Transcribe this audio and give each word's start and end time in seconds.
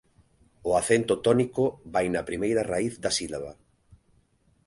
O 0.69 0.71
acento 0.81 1.13
tónico 1.25 1.63
vai 1.93 2.05
na 2.11 2.27
primeira 2.29 2.67
raíz 2.71 2.93
da 3.03 3.11
sílaba. 3.17 3.51